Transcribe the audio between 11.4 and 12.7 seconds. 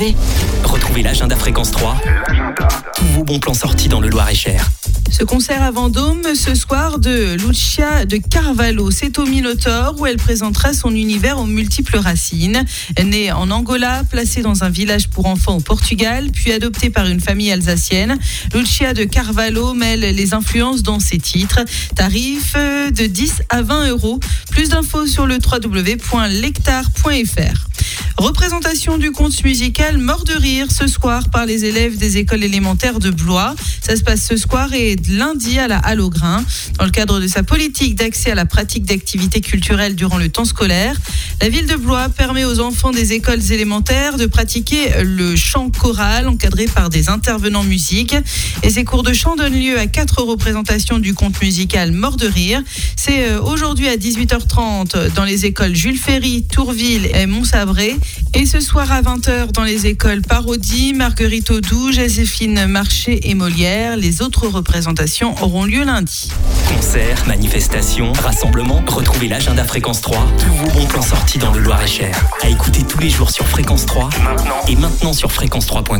multiples racines.